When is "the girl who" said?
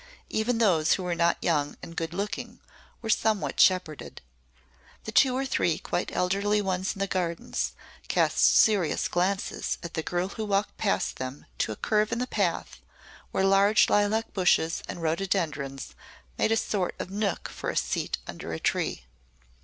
9.93-10.45